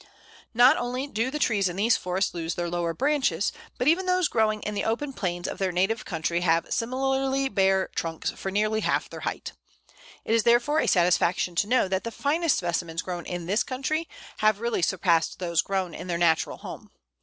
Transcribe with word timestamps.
Not 0.55 0.77
only 0.77 1.05
do 1.05 1.29
the 1.29 1.37
trees 1.37 1.69
in 1.69 1.75
these 1.75 1.95
forests 1.95 2.33
lose 2.33 2.55
their 2.55 2.71
lower 2.71 2.91
branches, 2.91 3.53
but 3.77 3.87
even 3.87 4.07
those 4.07 4.27
growing 4.27 4.63
in 4.63 4.73
the 4.73 4.83
open 4.83 5.13
plains 5.13 5.47
of 5.47 5.59
their 5.59 5.71
native 5.71 6.05
country 6.05 6.41
have 6.41 6.65
similarly 6.73 7.47
bare 7.49 7.87
trunks 7.93 8.31
for 8.31 8.49
nearly 8.49 8.79
half 8.79 9.11
their 9.11 9.19
height. 9.19 9.51
It 10.25 10.33
is 10.33 10.41
therefore 10.41 10.79
a 10.79 10.87
satisfaction 10.87 11.53
to 11.57 11.67
know 11.67 11.87
that 11.87 12.03
the 12.03 12.09
finest 12.09 12.57
specimens 12.57 13.03
grown 13.03 13.27
in 13.27 13.45
this 13.45 13.61
country 13.61 14.09
have 14.37 14.59
really 14.59 14.81
surpassed 14.81 15.37
those 15.37 15.61
grown 15.61 15.93
in 15.93 16.07
their 16.07 16.17
natural 16.17 16.57
home. 16.57 16.89